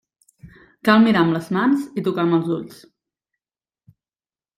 [0.87, 2.81] Cal mirar amb les mans i tocar amb els ulls.